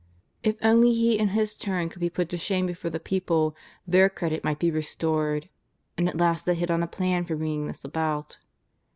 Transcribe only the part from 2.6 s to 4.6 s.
before the peo])le, their credit might